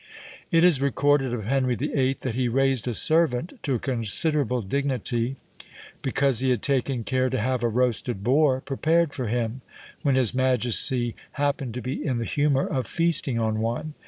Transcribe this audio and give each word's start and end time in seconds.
It 0.49 0.63
is 0.63 0.81
recorded 0.81 1.31
of 1.31 1.45
Henry 1.45 1.75
VIII. 1.75 2.13
that 2.21 2.33
he 2.33 2.49
raised 2.49 2.87
a 2.87 2.95
servant 2.95 3.59
to 3.61 3.75
a 3.75 3.79
considerable 3.79 4.63
dignity 4.63 5.35
because 6.01 6.39
he 6.39 6.49
had 6.49 6.63
taken 6.63 7.03
care 7.03 7.29
to 7.29 7.37
have 7.39 7.61
a 7.63 7.67
roasted 7.69 8.23
boar 8.23 8.61
prepared 8.61 9.13
for 9.13 9.27
him, 9.27 9.61
when 10.01 10.15
his 10.15 10.33
majesty 10.33 11.15
happened 11.33 11.75
to 11.75 11.83
be 11.83 12.03
in 12.03 12.17
the 12.17 12.25
humour 12.25 12.65
of 12.65 12.87
feasting 12.87 13.37
on 13.37 13.59
one! 13.59 13.93